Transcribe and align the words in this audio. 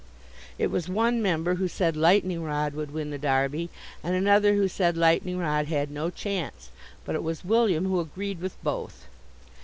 It 0.57 0.71
was 0.71 0.89
one 0.89 1.21
member 1.21 1.53
who 1.53 1.67
said 1.67 1.95
Lightning 1.95 2.41
Rod 2.41 2.73
would 2.73 2.89
win 2.89 3.11
the 3.11 3.19
Derby[240 3.19 3.69
1] 4.01 4.13
and 4.15 4.15
another 4.15 4.55
who 4.55 4.67
said 4.67 4.97
Lightning 4.97 5.37
Rod 5.37 5.67
had 5.67 5.91
no 5.91 6.09
chance, 6.09 6.71
but 7.05 7.13
it 7.13 7.21
was 7.21 7.45
William 7.45 7.85
who 7.85 7.99
agreed 7.99 8.41
with 8.41 8.57
both. 8.63 9.05